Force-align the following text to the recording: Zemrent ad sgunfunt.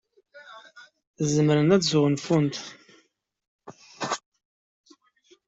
Zemrent 1.33 1.75
ad 1.75 1.83
sgunfunt. 1.85 2.55